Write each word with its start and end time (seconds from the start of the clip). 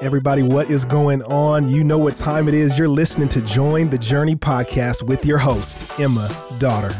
Everybody, 0.00 0.44
what 0.44 0.70
is 0.70 0.84
going 0.84 1.24
on? 1.24 1.68
You 1.68 1.82
know 1.82 1.98
what 1.98 2.14
time 2.14 2.46
it 2.46 2.54
is. 2.54 2.78
You're 2.78 2.86
listening 2.86 3.28
to 3.30 3.40
Join 3.42 3.90
the 3.90 3.98
Journey 3.98 4.36
podcast 4.36 5.02
with 5.02 5.26
your 5.26 5.38
host, 5.38 5.98
Emma 5.98 6.30
Daughter. 6.60 6.90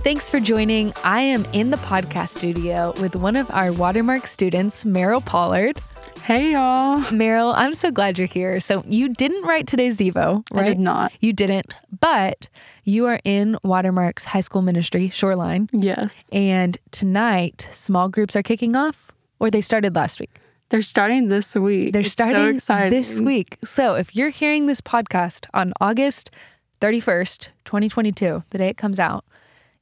Thanks 0.00 0.30
for 0.30 0.40
joining. 0.40 0.94
I 1.04 1.20
am 1.20 1.44
in 1.52 1.68
the 1.68 1.76
podcast 1.76 2.38
studio 2.38 2.94
with 3.02 3.14
one 3.14 3.36
of 3.36 3.50
our 3.50 3.70
Watermark 3.70 4.26
students, 4.26 4.86
Merrill 4.86 5.20
Pollard. 5.20 5.78
Hey, 6.22 6.52
y'all. 6.52 7.04
Merrill, 7.12 7.50
I'm 7.50 7.74
so 7.74 7.90
glad 7.90 8.16
you're 8.18 8.28
here. 8.28 8.60
So, 8.60 8.82
you 8.88 9.10
didn't 9.10 9.44
write 9.44 9.66
today's 9.66 9.98
Devo, 9.98 10.42
right? 10.52 10.64
I 10.64 10.68
did 10.68 10.80
not. 10.80 11.12
You 11.20 11.34
didn't, 11.34 11.74
but 12.00 12.48
you 12.84 13.04
are 13.04 13.20
in 13.24 13.58
Watermark's 13.62 14.24
high 14.24 14.40
school 14.40 14.62
ministry, 14.62 15.10
Shoreline. 15.10 15.68
Yes. 15.70 16.16
And 16.32 16.78
tonight, 16.92 17.68
small 17.72 18.08
groups 18.08 18.34
are 18.36 18.42
kicking 18.42 18.74
off, 18.74 19.12
or 19.38 19.50
they 19.50 19.60
started 19.60 19.94
last 19.94 20.18
week? 20.18 20.40
They're 20.74 20.82
starting 20.82 21.28
this 21.28 21.54
week. 21.54 21.92
They're 21.92 22.00
It's 22.00 22.10
starting 22.10 22.58
so 22.58 22.90
this 22.90 23.20
week. 23.20 23.58
So, 23.62 23.94
if 23.94 24.16
you're 24.16 24.30
hearing 24.30 24.66
this 24.66 24.80
podcast 24.80 25.46
on 25.54 25.72
August 25.80 26.32
31st, 26.80 27.50
2022, 27.64 28.42
the 28.50 28.58
day 28.58 28.70
it 28.70 28.76
comes 28.76 28.98
out, 28.98 29.24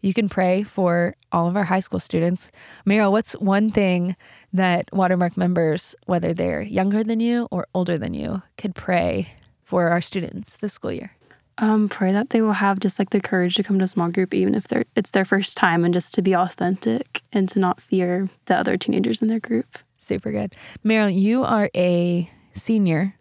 you 0.03 0.13
can 0.13 0.29
pray 0.29 0.63
for 0.65 1.17
all 1.33 1.49
of 1.49 1.57
our 1.57 1.65
high 1.65 1.81
school 1.81 1.99
students. 1.99 2.51
Merrill, 2.85 3.11
what's 3.11 3.33
one 3.37 3.71
thing 3.71 4.17
that 4.53 4.85
Watermark 4.93 5.35
members, 5.39 5.95
whether 6.05 6.35
they're 6.35 6.61
younger 6.61 7.03
than 7.03 7.21
you 7.21 7.49
or 7.51 7.67
older 7.73 7.97
than 7.97 8.13
you, 8.13 8.43
could 8.59 8.75
pray 8.75 9.35
for 9.63 9.89
our 9.89 10.03
students 10.03 10.59
this 10.59 10.75
school 10.75 10.93
year? 10.93 11.17
Um, 11.57 11.89
pray 11.89 12.13
that 12.13 12.29
they 12.29 12.43
will 12.43 12.53
have 12.53 12.81
just 12.81 12.99
like 12.99 13.09
the 13.09 13.21
courage 13.23 13.55
to 13.55 13.63
come 13.63 13.79
to 13.79 13.85
a 13.85 13.89
small 13.89 14.11
group, 14.11 14.35
even 14.35 14.55
if 14.55 14.69
they're 14.69 14.85
it's 14.95 15.13
their 15.13 15.25
first 15.25 15.57
time, 15.57 15.87
and 15.87 15.95
just 15.95 16.13
to 16.13 16.21
be 16.21 16.37
authentic 16.37 17.23
and 17.33 17.49
to 17.49 17.59
not 17.59 17.81
fear 17.81 18.29
the 18.45 18.55
other 18.55 18.77
teenagers 18.77 19.23
in 19.23 19.29
their 19.29 19.41
group. 19.41 19.79
Super 20.03 20.33
good. 20.33 20.57
Merrill, 20.83 21.11
you 21.11 21.45
are 21.45 21.71
a 21.77 22.29
senior 22.55 23.15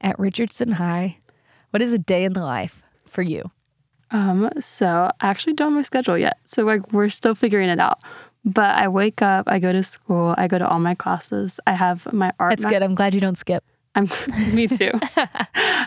at 0.00 0.16
Richardson 0.18 0.70
High. 0.72 1.18
What 1.70 1.82
is 1.82 1.92
a 1.92 1.98
day 1.98 2.24
in 2.24 2.34
the 2.34 2.44
life 2.44 2.84
for 3.04 3.22
you? 3.22 3.50
Um, 4.12 4.48
so 4.60 5.10
I 5.20 5.28
actually 5.28 5.54
don't 5.54 5.70
have 5.72 5.76
my 5.76 5.82
schedule 5.82 6.16
yet. 6.16 6.38
So 6.44 6.62
like 6.62 6.92
we're 6.92 7.08
still 7.08 7.34
figuring 7.34 7.68
it 7.68 7.80
out. 7.80 7.98
But 8.44 8.76
I 8.76 8.86
wake 8.88 9.22
up, 9.22 9.48
I 9.48 9.58
go 9.58 9.72
to 9.72 9.82
school, 9.82 10.34
I 10.38 10.46
go 10.46 10.56
to 10.56 10.66
all 10.66 10.78
my 10.78 10.94
classes. 10.94 11.58
I 11.66 11.72
have 11.72 12.10
my 12.12 12.32
art. 12.38 12.52
That's 12.52 12.64
ma- 12.64 12.70
good. 12.70 12.82
I'm 12.84 12.94
glad 12.94 13.12
you 13.12 13.20
don't 13.20 13.36
skip. 13.36 13.64
I'm 13.96 14.08
me 14.54 14.68
too. 14.68 14.92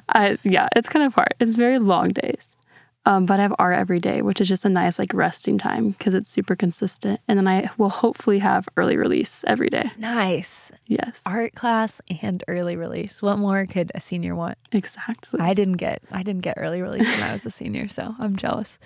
I 0.09 0.37
yeah, 0.43 0.67
it's 0.75 0.89
kind 0.89 1.05
of 1.05 1.13
hard. 1.13 1.35
It's 1.39 1.55
very 1.55 1.79
long 1.79 2.09
days. 2.09 2.57
Um, 3.05 3.25
but 3.25 3.39
I 3.39 3.43
have 3.43 3.53
art 3.59 3.75
every 3.77 3.99
day, 3.99 4.21
which 4.21 4.39
is 4.39 4.47
just 4.47 4.63
a 4.63 4.69
nice 4.69 4.97
like 4.97 5.13
resting 5.13 5.57
time 5.57 5.91
because 5.91 6.13
it's 6.13 6.29
super 6.31 6.55
consistent. 6.55 7.19
And 7.27 7.37
then 7.37 7.47
I 7.47 7.69
will 7.77 7.89
hopefully 7.89 8.39
have 8.39 8.69
early 8.77 8.95
release 8.95 9.43
every 9.45 9.69
day. 9.69 9.91
Nice. 9.97 10.71
Yes, 10.87 11.21
Art 11.25 11.53
class 11.55 11.99
and 12.21 12.43
early 12.47 12.75
release. 12.77 13.21
What 13.21 13.37
more 13.39 13.65
could 13.65 13.91
a 13.93 13.99
senior 13.99 14.35
want? 14.35 14.57
exactly. 14.71 15.39
I 15.39 15.53
didn't 15.53 15.77
get 15.77 16.01
I 16.11 16.23
didn't 16.23 16.41
get 16.41 16.55
early 16.57 16.81
release 16.81 17.05
when 17.07 17.23
I 17.23 17.33
was 17.33 17.45
a 17.45 17.51
senior, 17.51 17.87
so 17.89 18.15
I'm 18.19 18.35
jealous. 18.37 18.79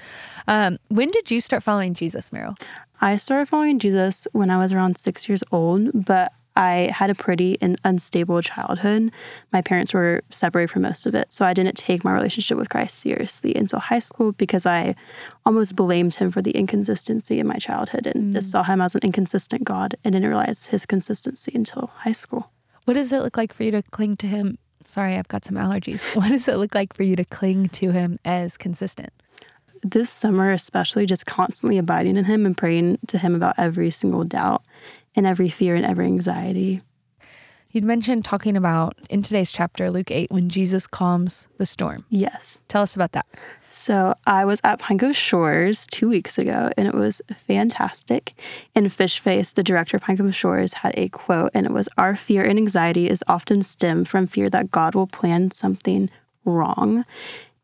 Um, 0.47 0.79
when 0.89 1.11
did 1.11 1.29
you 1.29 1.39
start 1.39 1.63
following 1.63 1.93
Jesus, 1.93 2.31
Merrill? 2.33 2.55
I 2.99 3.17
started 3.17 3.47
following 3.47 3.77
Jesus 3.77 4.27
when 4.31 4.49
I 4.49 4.57
was 4.57 4.73
around 4.73 4.97
six 4.97 5.29
years 5.29 5.43
old, 5.51 5.91
but 5.93 6.31
I 6.57 6.89
had 6.91 7.11
a 7.11 7.15
pretty 7.15 7.59
and 7.61 7.79
unstable 7.83 8.41
childhood. 8.41 9.11
My 9.53 9.61
parents 9.61 9.93
were 9.93 10.23
separated 10.31 10.71
for 10.71 10.79
most 10.79 11.05
of 11.05 11.13
it, 11.13 11.31
so 11.31 11.45
I 11.45 11.53
didn't 11.53 11.77
take 11.77 12.03
my 12.03 12.11
relationship 12.11 12.57
with 12.57 12.69
Christ 12.69 12.97
seriously 12.97 13.53
until 13.53 13.79
high 13.79 13.99
school 13.99 14.31
because 14.31 14.65
I 14.65 14.95
almost 15.45 15.75
blamed 15.75 16.15
him 16.15 16.31
for 16.31 16.41
the 16.41 16.51
inconsistency 16.51 17.39
in 17.39 17.45
my 17.45 17.57
childhood 17.57 18.07
and 18.07 18.31
mm. 18.31 18.33
just 18.33 18.49
saw 18.49 18.63
him 18.63 18.81
as 18.81 18.95
an 18.95 19.01
inconsistent 19.03 19.65
God 19.65 19.93
and 20.03 20.13
didn't 20.13 20.27
realize 20.27 20.65
his 20.65 20.87
consistency 20.87 21.51
until 21.53 21.91
high 21.97 22.11
school. 22.11 22.51
What 22.85 22.95
does 22.95 23.13
it 23.13 23.21
look 23.21 23.37
like 23.37 23.53
for 23.53 23.63
you 23.63 23.71
to 23.71 23.83
cling 23.83 24.17
to 24.17 24.27
him? 24.27 24.57
Sorry, 24.83 25.15
I've 25.15 25.27
got 25.27 25.45
some 25.45 25.57
allergies. 25.57 26.01
What 26.15 26.29
does 26.29 26.47
it 26.47 26.57
look 26.57 26.73
like 26.73 26.95
for 26.95 27.03
you 27.03 27.15
to 27.17 27.25
cling 27.25 27.69
to 27.69 27.91
him 27.91 28.17
as 28.25 28.57
consistent? 28.57 29.13
this 29.83 30.09
summer, 30.09 30.51
especially 30.51 31.05
just 31.05 31.27
constantly 31.27 31.77
abiding 31.77 32.17
in 32.17 32.25
Him 32.25 32.47
and 32.47 32.57
praying 32.57 32.97
to 33.07 33.17
Him 33.19 33.35
about 33.35 33.55
every 33.59 33.91
single 33.91 34.23
doubt 34.23 34.63
and 35.17 35.27
every 35.27 35.49
fear 35.49 35.75
and 35.75 35.85
every 35.85 36.05
anxiety. 36.05 36.81
You'd 37.71 37.83
mentioned 37.83 38.23
talking 38.23 38.55
about 38.55 38.95
in 39.09 39.21
today's 39.21 39.51
chapter, 39.51 39.91
Luke 39.91 40.09
8, 40.09 40.31
when 40.31 40.47
Jesus 40.47 40.87
calms 40.87 41.47
the 41.57 41.65
storm. 41.65 42.05
Yes. 42.09 42.61
Tell 42.69 42.81
us 42.81 42.95
about 42.95 43.11
that. 43.11 43.25
So 43.67 44.15
I 44.25 44.45
was 44.45 44.61
at 44.63 44.79
Pine 44.79 44.97
Cove 44.97 45.17
Shores 45.17 45.85
two 45.85 46.07
weeks 46.07 46.37
ago 46.37 46.69
and 46.77 46.87
it 46.87 46.93
was 46.95 47.21
fantastic. 47.45 48.33
And 48.73 48.91
Fish 48.91 49.19
Face, 49.19 49.51
the 49.51 49.63
director 49.63 49.97
of 49.97 50.03
Pine 50.03 50.17
Cove 50.17 50.33
Shores, 50.33 50.75
had 50.75 50.93
a 50.95 51.09
quote 51.09 51.51
and 51.53 51.65
it 51.65 51.73
was 51.73 51.89
Our 51.97 52.15
fear 52.15 52.45
and 52.45 52.57
anxiety 52.57 53.09
is 53.09 53.23
often 53.27 53.61
stem 53.61 54.05
from 54.05 54.27
fear 54.27 54.49
that 54.49 54.71
God 54.71 54.95
will 54.95 55.07
plan 55.07 55.51
something 55.51 56.09
wrong. 56.45 57.03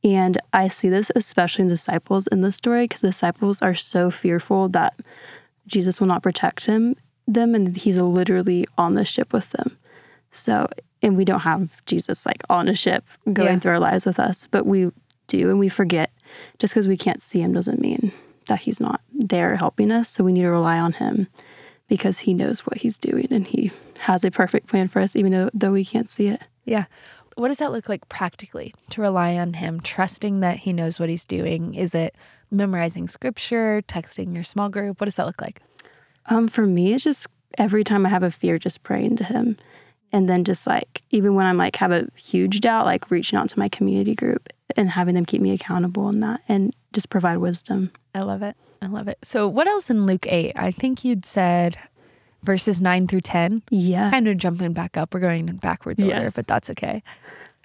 And 0.03 0.38
I 0.52 0.68
see 0.68 0.90
this 0.90 1.12
especially 1.16 1.63
in 1.63 1.69
disciples 1.69 2.28
in 2.28 2.42
this 2.42 2.58
story 2.58 2.84
because 2.84 3.02
disciples 3.02 3.62
are 3.62 3.74
so 3.74 4.12
fearful 4.12 4.68
that 4.69 5.00
Jesus 5.66 6.02
will 6.02 6.08
not 6.08 6.22
protect 6.22 6.66
him 6.66 6.97
them 7.28 7.56
and 7.56 7.76
he's 7.76 8.00
literally 8.00 8.66
on 8.78 8.96
the 8.96 9.06
ship 9.06 9.34
with 9.34 9.50
them. 9.52 9.78
So 10.32 10.68
and 11.02 11.18
we 11.18 11.26
don't 11.26 11.42
have 11.42 11.86
Jesus 11.86 12.26
like 12.26 12.44
on 12.50 12.68
a 12.68 12.76
ship 12.76 13.06
going 13.32 13.54
Yeah. 13.56 13.60
through 13.60 13.72
our 13.74 13.80
lives 13.80 14.06
with 14.06 14.20
us, 14.20 14.48
but 14.52 14.66
we 14.66 14.92
do 15.28 15.50
and 15.50 15.60
we 15.60 15.70
forget 15.70 16.12
just 16.60 16.74
because 16.74 16.88
we 16.88 16.98
can't 16.98 17.22
see 17.22 17.40
him 17.42 17.54
doesn't 17.54 17.80
mean 17.80 18.12
that 18.48 18.60
he's 18.62 18.80
not 18.80 19.02
there 19.14 19.56
helping 19.58 19.92
us. 19.92 20.10
So 20.10 20.24
we 20.24 20.34
need 20.34 20.42
to 20.44 20.50
rely 20.52 20.80
on 20.80 20.94
him 20.94 21.28
because 21.88 22.20
he 22.20 22.34
knows 22.34 22.62
what 22.66 22.78
he's 22.80 22.98
doing 22.98 23.28
and 23.32 23.46
he 23.48 23.72
has 24.00 24.24
a 24.24 24.32
perfect 24.32 24.68
plan 24.68 24.88
for 24.88 25.00
us 25.02 25.16
even 25.16 25.32
though, 25.32 25.50
though 25.54 25.72
we 25.72 25.86
can't 25.86 26.10
see 26.10 26.28
it. 26.28 26.42
Yeah. 26.66 26.86
What 27.36 27.48
does 27.48 27.58
that 27.58 27.72
look 27.72 27.90
like 27.90 28.08
practically 28.10 28.74
to 28.92 29.02
rely 29.02 29.38
on 29.38 29.54
him, 29.54 29.80
trusting 29.80 30.42
that 30.42 30.58
he 30.60 30.72
knows 30.74 31.00
what 31.00 31.10
he's 31.10 31.26
doing? 31.26 31.74
Is 31.74 31.96
it 31.96 32.16
memorizing 32.52 33.08
scripture, 33.08 33.82
texting 33.88 34.36
your 34.36 34.44
small 34.44 34.70
group? 34.70 35.00
What 35.02 35.06
does 35.06 35.16
that 35.16 35.26
look 35.26 35.42
like? 35.42 35.62
Um, 36.28 36.48
for 36.48 36.66
me, 36.66 36.94
it's 36.94 37.04
just 37.04 37.28
every 37.58 37.84
time 37.84 38.06
I 38.06 38.10
have 38.10 38.24
a 38.24 38.32
fear, 38.32 38.58
just 38.58 38.84
praying 38.84 39.18
to 39.18 39.24
him. 39.24 39.58
And 40.12 40.30
then 40.30 40.44
just 40.44 40.68
like, 40.68 41.02
even 41.10 41.34
when 41.34 41.46
I'm 41.48 41.58
like, 41.58 41.76
have 41.78 41.92
a 41.92 42.08
huge 42.16 42.60
doubt, 42.60 42.86
like 42.86 43.10
reaching 43.10 43.38
out 43.40 43.50
to 43.50 43.58
my 43.60 43.68
community 43.68 44.14
group 44.14 44.48
and 44.78 44.90
having 44.92 45.16
them 45.16 45.26
keep 45.26 45.42
me 45.42 45.52
accountable 45.54 46.08
in 46.10 46.20
that 46.20 46.42
and 46.48 46.74
just 46.94 47.10
provide 47.10 47.38
wisdom. 47.38 47.92
I 48.14 48.22
love 48.22 48.44
it. 48.44 48.56
I 48.82 48.88
love 48.88 49.08
it. 49.08 49.18
So, 49.24 49.48
what 49.48 49.68
else 49.68 49.90
in 49.90 50.06
Luke 50.06 50.28
8? 50.28 50.54
I 50.56 50.72
think 50.72 51.04
you'd 51.04 51.26
said 51.26 51.78
verses 52.44 52.80
9 52.80 53.08
through 53.08 53.22
10. 53.22 53.64
Yeah. 53.72 54.12
Kind 54.12 54.28
of 54.28 54.38
jumping 54.38 54.74
back 54.74 54.98
up. 54.98 55.14
We're 55.16 55.20
going 55.20 55.50
in 55.50 55.56
backwards 55.58 56.02
order, 56.02 56.14
Yes. 56.14 56.36
but 56.36 56.46
that's 56.46 56.70
okay. 56.70 57.02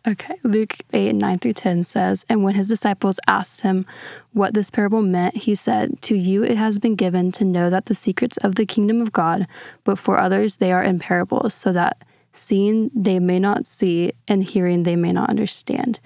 Okay. 0.07 0.39
Luke 0.45 0.77
8, 0.93 1.15
9 1.15 1.39
through 1.39 1.53
10 1.55 1.85
says, 1.85 2.25
And 2.29 2.43
when 2.43 2.55
his 2.55 2.69
disciples 2.69 3.19
asked 3.27 3.63
him 3.63 3.85
what 4.33 4.55
this 4.55 4.71
parable 4.71 5.03
meant, 5.03 5.37
he 5.37 5.55
said, 5.55 6.01
To 6.03 6.15
you 6.15 6.45
it 6.45 6.57
has 6.57 6.79
been 6.79 6.95
given 6.95 7.33
to 7.33 7.45
know 7.45 7.69
that 7.69 7.87
the 7.87 7.95
secrets 7.95 8.37
of 8.39 8.55
the 8.55 8.65
kingdom 8.65 9.03
of 9.03 9.13
God, 9.13 9.47
but 9.85 9.99
for 9.99 10.19
others 10.19 10.59
they 10.59 10.73
are 10.73 10.83
in 10.83 10.99
parables, 10.99 11.53
so 11.53 11.73
that 11.73 12.05
seeing 12.33 12.91
they 12.95 13.19
may 13.19 13.39
not 13.39 13.67
see, 13.67 14.13
and 14.29 14.45
hearing 14.45 14.85
they 14.85 14.97
may 14.97 15.13
not 15.13 15.31
understand. 15.31 15.99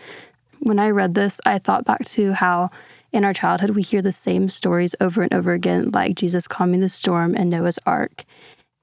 When 0.61 0.79
I 0.79 0.91
read 0.91 1.15
this, 1.15 1.41
I 1.45 1.59
thought 1.59 1.85
back 1.85 2.05
to 2.07 2.33
how 2.33 2.71
in 3.13 3.25
our 3.25 3.35
childhood 3.35 3.71
we 3.71 3.83
hear 3.83 4.01
the 4.01 4.13
same 4.13 4.49
stories 4.49 4.95
over 5.01 5.23
and 5.23 5.35
over 5.35 5.53
again, 5.53 5.91
like 5.93 6.17
Jesus 6.17 6.49
calming 6.49 6.81
the 6.81 6.89
storm 6.89 7.35
and 7.37 7.51
Noah's 7.51 7.79
ark. 7.85 8.25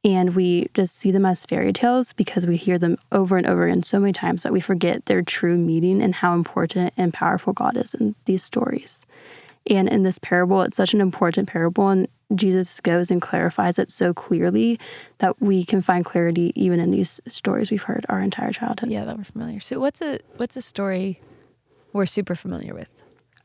And 0.04 0.34
we 0.34 0.70
just 0.74 0.96
see 0.96 1.12
them 1.12 1.26
as 1.26 1.46
fairy 1.46 1.74
tales 1.74 2.14
because 2.14 2.48
we 2.48 2.56
hear 2.56 2.78
them 2.78 2.98
over 3.12 3.36
and 3.38 3.46
over 3.46 3.68
again 3.68 3.84
so 3.84 4.00
many 4.00 4.14
times 4.14 4.44
that 4.44 4.54
we 4.54 4.62
forget 4.62 5.06
their 5.08 5.22
true 5.22 5.58
meaning 5.58 6.02
and 6.02 6.16
how 6.16 6.34
important 6.34 6.94
and 6.96 7.14
powerful 7.14 7.52
God 7.52 7.76
is 7.76 7.94
in 7.94 8.16
these 8.24 8.44
stories. 8.44 9.06
And 9.70 9.90
in 9.90 10.04
this 10.04 10.18
parable, 10.18 10.62
it's 10.62 10.78
such 10.78 10.94
an 10.94 11.02
important 11.02 11.50
parable, 11.50 11.90
and 11.90 12.08
Jesus 12.34 12.80
goes 12.80 13.12
and 13.12 13.22
clarifies 13.22 13.78
it 13.78 13.92
so 13.92 14.14
clearly 14.14 14.80
that 15.18 15.42
we 15.42 15.66
can 15.66 15.82
find 15.82 16.06
clarity 16.06 16.54
even 16.56 16.80
in 16.80 16.92
these 16.92 17.20
stories 17.28 17.70
we've 17.70 17.84
heard 17.84 18.06
our 18.10 18.20
entire 18.20 18.52
childhood. 18.52 18.90
Yeah, 18.90 19.06
that 19.06 19.18
we're 19.18 19.26
familiar. 19.26 19.60
So, 19.60 19.80
what's 19.80 20.02
a 20.02 20.20
what's 20.38 20.56
a 20.56 20.62
story 20.62 21.20
we're 21.92 22.06
super 22.06 22.36
familiar 22.36 22.74
with? 22.74 22.90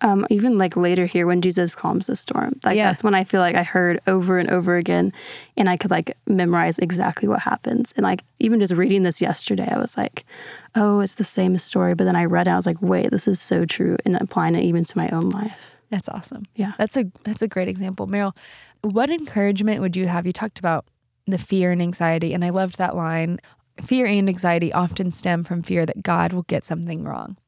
Um, 0.04 0.26
even 0.28 0.58
like 0.58 0.76
later 0.76 1.06
here 1.06 1.26
when 1.26 1.40
Jesus 1.40 1.74
calms 1.74 2.08
the 2.08 2.14
storm, 2.16 2.60
like 2.62 2.76
Yeah. 2.76 2.90
that's 2.90 3.02
when 3.02 3.14
I 3.14 3.24
feel 3.24 3.40
like 3.40 3.56
I 3.56 3.62
heard 3.62 4.00
over 4.06 4.38
and 4.38 4.50
over 4.50 4.76
again, 4.76 5.14
and 5.56 5.66
I 5.66 5.78
could 5.78 5.90
like 5.90 6.14
memorize 6.26 6.78
exactly 6.78 7.26
what 7.26 7.40
happens. 7.40 7.92
And 7.96 8.04
like 8.04 8.22
even 8.38 8.60
just 8.60 8.74
reading 8.74 9.02
this 9.02 9.22
yesterday, 9.22 9.66
I 9.66 9.78
was 9.78 9.96
like, 9.96 10.26
oh, 10.74 11.00
it's 11.00 11.14
the 11.14 11.24
same 11.24 11.56
story. 11.56 11.94
But 11.94 12.04
then 12.04 12.16
I 12.16 12.26
read 12.26 12.46
it, 12.46 12.50
I 12.50 12.56
was 12.56 12.66
like, 12.66 12.82
wait, 12.82 13.10
this 13.10 13.26
is 13.26 13.40
so 13.40 13.64
true, 13.64 13.96
and 14.04 14.14
applying 14.16 14.54
it 14.54 14.64
even 14.64 14.84
to 14.84 14.98
my 14.98 15.08
own 15.08 15.30
life. 15.30 15.74
That's 15.90 16.08
awesome. 16.10 16.44
Yeah. 16.54 16.72
That's 16.76 16.98
a 16.98 17.04
that's 17.24 17.40
a 17.42 17.48
great 17.48 17.68
example. 17.68 18.06
Merrill, 18.06 18.36
what 18.82 19.08
encouragement 19.08 19.80
would 19.80 19.96
you 19.96 20.06
have? 20.06 20.26
You 20.26 20.34
talked 20.34 20.58
about 20.58 20.84
the 21.26 21.38
fear 21.38 21.72
and 21.72 21.80
anxiety, 21.80 22.34
and 22.34 22.44
I 22.44 22.50
loved 22.50 22.76
that 22.76 22.94
line. 22.94 23.40
Fear 23.82 24.04
and 24.04 24.28
anxiety 24.28 24.70
often 24.70 25.10
stem 25.10 25.44
from 25.44 25.62
fear 25.62 25.86
that 25.86 26.02
God 26.02 26.34
will 26.34 26.42
get 26.42 26.66
something 26.66 27.04
wrong. 27.04 27.38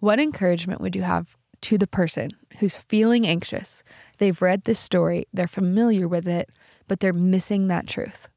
What 0.00 0.20
encouragement 0.20 0.82
would 0.82 0.94
you 0.94 1.02
have 1.02 1.34
to 1.66 1.76
the 1.76 1.86
person 1.86 2.30
who's 2.58 2.76
feeling 2.76 3.26
anxious? 3.26 3.82
They've 4.18 4.40
read 4.40 4.64
this 4.64 4.78
story, 4.78 5.26
they're 5.32 5.48
familiar 5.48 6.06
with 6.06 6.28
it, 6.28 6.48
but 6.86 7.00
they're 7.00 7.12
missing 7.12 7.66
that 7.68 7.88
truth. 7.88 8.28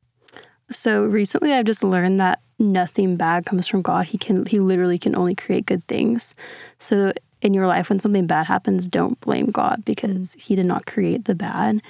So 0.72 1.06
recently, 1.06 1.54
I've 1.54 1.66
just 1.66 1.84
learned 1.84 2.20
that 2.20 2.42
nothing 2.58 3.18
bad 3.18 3.46
comes 3.46 3.68
from 3.68 3.82
God. 3.82 4.08
He 4.08 4.18
can 4.18 4.46
he 4.46 4.60
literally 4.60 4.98
can 4.98 5.16
only 5.16 5.36
create 5.36 5.68
good 5.68 5.84
things. 5.84 6.34
So 6.80 7.14
in 7.42 7.54
your 7.54 7.68
life 7.68 7.90
when 7.90 8.00
something 8.00 8.26
bad 8.26 8.48
happens, 8.48 8.88
don't 8.88 9.20
blame 9.22 9.48
God 9.48 9.86
because 9.86 10.36
mm. 10.36 10.42
he 10.42 10.56
did 10.56 10.66
not 10.66 10.88
create 10.88 11.26
the 11.26 11.36
bad 11.36 11.82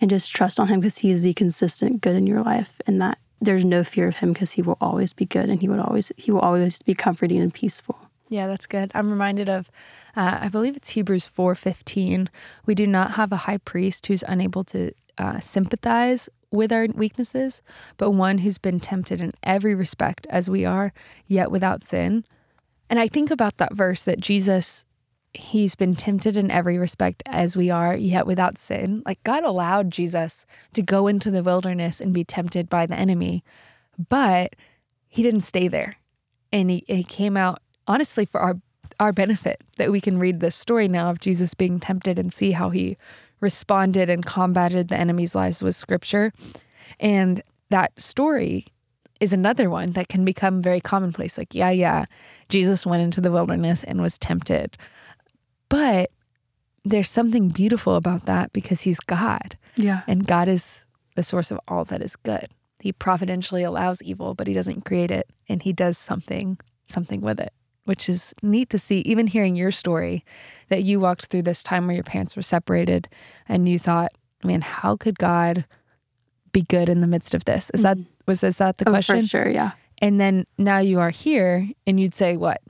and 0.00 0.10
just 0.10 0.32
trust 0.32 0.60
on 0.60 0.68
him 0.68 0.80
because 0.80 0.98
he 0.98 1.10
is 1.10 1.24
the 1.24 1.34
consistent 1.34 2.00
good 2.00 2.16
in 2.16 2.26
your 2.26 2.40
life 2.40 2.80
and 2.86 3.00
that 3.00 3.18
there's 3.40 3.64
no 3.64 3.84
fear 3.84 4.08
of 4.08 4.16
him 4.16 4.32
because 4.32 4.52
he 4.52 4.62
will 4.62 4.78
always 4.80 5.12
be 5.12 5.26
good 5.26 5.48
and 5.48 5.60
he 5.60 5.68
would 5.68 5.80
always 5.80 6.12
he 6.16 6.30
will 6.30 6.40
always 6.40 6.82
be 6.82 6.94
comforting 6.94 7.40
and 7.40 7.52
peaceful. 7.52 7.98
Yeah, 8.28 8.46
that's 8.46 8.66
good. 8.66 8.90
I'm 8.94 9.10
reminded 9.10 9.48
of 9.48 9.70
uh, 10.16 10.38
I 10.42 10.48
believe 10.48 10.76
it's 10.76 10.90
Hebrews 10.90 11.28
4:15. 11.28 12.28
We 12.66 12.74
do 12.74 12.86
not 12.86 13.12
have 13.12 13.32
a 13.32 13.36
high 13.36 13.58
priest 13.58 14.06
who's 14.06 14.24
unable 14.26 14.64
to 14.64 14.92
uh, 15.18 15.40
sympathize 15.40 16.28
with 16.50 16.72
our 16.72 16.86
weaknesses, 16.94 17.62
but 17.96 18.12
one 18.12 18.38
who's 18.38 18.58
been 18.58 18.80
tempted 18.80 19.20
in 19.20 19.32
every 19.42 19.74
respect 19.74 20.26
as 20.30 20.48
we 20.48 20.64
are, 20.64 20.92
yet 21.26 21.50
without 21.50 21.82
sin. 21.82 22.24
And 22.88 23.00
I 23.00 23.08
think 23.08 23.30
about 23.30 23.56
that 23.56 23.74
verse 23.74 24.02
that 24.04 24.20
Jesus 24.20 24.84
he's 25.34 25.74
been 25.74 25.96
tempted 25.96 26.36
in 26.36 26.48
every 26.50 26.78
respect 26.78 27.22
as 27.26 27.56
we 27.56 27.68
are, 27.68 27.96
yet 27.96 28.24
without 28.26 28.56
sin. 28.56 29.02
Like 29.04 29.22
God 29.24 29.42
allowed 29.42 29.90
Jesus 29.90 30.46
to 30.74 30.82
go 30.82 31.08
into 31.08 31.30
the 31.30 31.42
wilderness 31.42 32.00
and 32.00 32.14
be 32.14 32.24
tempted 32.24 32.68
by 32.68 32.86
the 32.86 32.94
enemy, 32.94 33.42
but 34.08 34.54
he 35.08 35.22
didn't 35.22 35.40
stay 35.40 35.66
there. 35.66 35.96
And 36.52 36.70
he, 36.70 36.84
he 36.86 37.02
came 37.02 37.36
out 37.36 37.60
honestly 37.86 38.24
for 38.24 38.40
our 38.40 38.56
our 39.00 39.12
benefit 39.12 39.60
that 39.76 39.90
we 39.90 40.00
can 40.00 40.18
read 40.18 40.40
this 40.40 40.54
story 40.54 40.86
now 40.86 41.10
of 41.10 41.18
Jesus 41.18 41.52
being 41.54 41.80
tempted 41.80 42.18
and 42.18 42.32
see 42.32 42.52
how 42.52 42.70
he 42.70 42.96
responded 43.40 44.08
and 44.08 44.24
combated 44.24 44.88
the 44.88 44.96
enemy's 44.96 45.34
lies 45.34 45.62
with 45.62 45.74
scripture. 45.74 46.32
And 47.00 47.42
that 47.70 48.00
story 48.00 48.66
is 49.20 49.32
another 49.32 49.68
one 49.68 49.92
that 49.92 50.08
can 50.08 50.24
become 50.24 50.62
very 50.62 50.80
commonplace. 50.80 51.36
Like, 51.38 51.54
yeah, 51.54 51.70
yeah, 51.70 52.04
Jesus 52.48 52.86
went 52.86 53.02
into 53.02 53.20
the 53.20 53.32
wilderness 53.32 53.82
and 53.84 54.00
was 54.00 54.18
tempted. 54.18 54.76
But 55.68 56.10
there's 56.84 57.10
something 57.10 57.48
beautiful 57.48 57.96
about 57.96 58.26
that 58.26 58.52
because 58.52 58.82
he's 58.82 59.00
God. 59.00 59.56
Yeah. 59.76 60.02
And 60.06 60.26
God 60.26 60.48
is 60.48 60.84
the 61.16 61.22
source 61.22 61.50
of 61.50 61.58
all 61.68 61.84
that 61.86 62.02
is 62.02 62.16
good. 62.16 62.48
He 62.80 62.92
providentially 62.92 63.62
allows 63.62 64.02
evil, 64.02 64.34
but 64.34 64.46
he 64.46 64.52
doesn't 64.52 64.84
create 64.84 65.10
it 65.10 65.28
and 65.48 65.62
he 65.62 65.72
does 65.72 65.96
something 65.96 66.58
something 66.88 67.22
with 67.22 67.40
it, 67.40 67.52
which 67.84 68.08
is 68.08 68.34
neat 68.42 68.70
to 68.70 68.78
see 68.78 69.00
even 69.00 69.26
hearing 69.26 69.56
your 69.56 69.70
story 69.70 70.24
that 70.68 70.82
you 70.82 71.00
walked 71.00 71.26
through 71.26 71.42
this 71.42 71.62
time 71.62 71.86
where 71.86 71.94
your 71.94 72.04
parents 72.04 72.36
were 72.36 72.42
separated 72.42 73.08
and 73.48 73.68
you 73.68 73.78
thought, 73.78 74.12
man, 74.42 74.60
how 74.60 74.96
could 74.96 75.18
God 75.18 75.64
be 76.52 76.62
good 76.62 76.88
in 76.88 77.00
the 77.00 77.06
midst 77.06 77.34
of 77.34 77.44
this? 77.44 77.70
Is 77.70 77.82
mm-hmm. 77.82 78.00
that 78.00 78.08
was 78.26 78.42
is 78.42 78.56
that 78.56 78.78
the 78.78 78.88
oh, 78.88 78.92
question? 78.92 79.22
For 79.22 79.28
sure, 79.28 79.48
yeah. 79.48 79.72
And 80.00 80.20
then 80.20 80.46
now 80.58 80.78
you 80.78 81.00
are 81.00 81.10
here 81.10 81.68
and 81.86 82.00
you'd 82.00 82.14
say 82.14 82.36
what? 82.36 82.60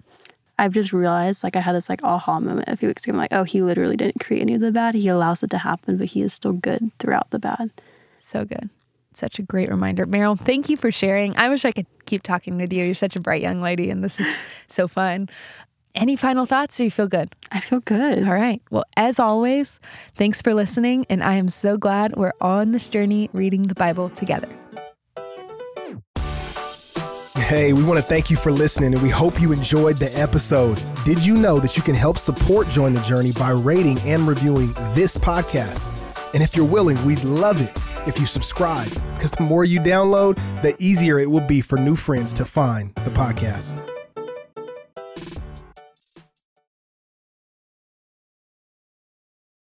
I've 0.56 0.72
just 0.72 0.92
realized, 0.92 1.42
like, 1.42 1.56
I 1.56 1.60
had 1.60 1.74
this 1.74 1.88
like 1.88 2.04
aha 2.04 2.38
moment 2.38 2.68
a 2.68 2.76
few 2.76 2.86
weeks 2.88 3.02
ago. 3.04 3.12
I'm 3.12 3.18
like, 3.18 3.32
oh, 3.32 3.42
he 3.42 3.60
literally 3.60 3.96
didn't 3.96 4.20
create 4.20 4.40
any 4.40 4.54
of 4.54 4.60
the 4.60 4.70
bad. 4.70 4.94
He 4.94 5.08
allows 5.08 5.42
it 5.42 5.50
to 5.50 5.58
happen, 5.58 5.96
but 5.96 6.06
he 6.06 6.22
is 6.22 6.32
still 6.32 6.52
good 6.52 6.92
throughout 6.98 7.30
the 7.30 7.40
bad. 7.40 7.72
So 8.20 8.44
good. 8.44 8.70
Such 9.16 9.38
a 9.38 9.42
great 9.42 9.70
reminder. 9.70 10.06
Merrill, 10.06 10.36
thank 10.36 10.68
you 10.68 10.76
for 10.76 10.90
sharing. 10.90 11.36
I 11.36 11.48
wish 11.48 11.64
I 11.64 11.72
could 11.72 11.86
keep 12.06 12.22
talking 12.22 12.56
with 12.56 12.72
you. 12.72 12.84
You're 12.84 12.94
such 12.94 13.16
a 13.16 13.20
bright 13.20 13.42
young 13.42 13.60
lady, 13.60 13.90
and 13.90 14.02
this 14.02 14.20
is 14.20 14.26
so 14.68 14.88
fun. 14.88 15.28
Any 15.94 16.16
final 16.16 16.44
thoughts? 16.44 16.76
Do 16.76 16.84
you 16.84 16.90
feel 16.90 17.06
good? 17.06 17.32
I 17.52 17.60
feel 17.60 17.78
good. 17.78 18.26
All 18.26 18.34
right. 18.34 18.60
Well, 18.70 18.84
as 18.96 19.20
always, 19.20 19.78
thanks 20.16 20.42
for 20.42 20.52
listening. 20.52 21.06
And 21.08 21.22
I 21.22 21.34
am 21.34 21.48
so 21.48 21.76
glad 21.76 22.16
we're 22.16 22.32
on 22.40 22.72
this 22.72 22.88
journey 22.88 23.30
reading 23.32 23.62
the 23.62 23.76
Bible 23.76 24.10
together. 24.10 24.48
Hey, 27.36 27.72
we 27.72 27.84
want 27.84 28.00
to 28.00 28.04
thank 28.04 28.30
you 28.30 28.36
for 28.36 28.50
listening 28.50 28.94
and 28.94 29.02
we 29.02 29.10
hope 29.10 29.40
you 29.40 29.52
enjoyed 29.52 29.98
the 29.98 30.10
episode. 30.18 30.82
Did 31.04 31.24
you 31.24 31.36
know 31.36 31.60
that 31.60 31.76
you 31.76 31.82
can 31.82 31.94
help 31.94 32.18
support 32.18 32.68
Join 32.68 32.94
the 32.94 33.02
Journey 33.02 33.30
by 33.32 33.50
rating 33.50 34.00
and 34.00 34.26
reviewing 34.26 34.72
this 34.94 35.16
podcast? 35.16 35.92
And 36.32 36.42
if 36.42 36.56
you're 36.56 36.66
willing, 36.66 37.04
we'd 37.04 37.22
love 37.22 37.60
it 37.60 37.83
if 38.06 38.18
you 38.18 38.26
subscribe 38.26 38.92
because 39.14 39.32
the 39.32 39.42
more 39.42 39.64
you 39.64 39.80
download, 39.80 40.36
the 40.62 40.74
easier 40.78 41.18
it 41.18 41.30
will 41.30 41.46
be 41.46 41.60
for 41.60 41.78
new 41.78 41.96
friends 41.96 42.32
to 42.34 42.44
find 42.44 42.94
the 42.96 43.10
podcast. 43.10 43.93